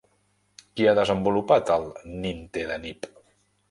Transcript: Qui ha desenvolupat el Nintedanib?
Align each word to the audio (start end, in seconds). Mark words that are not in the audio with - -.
Qui 0.79 0.87
ha 0.87 0.95
desenvolupat 1.01 1.71
el 1.79 1.89
Nintedanib? 2.27 3.15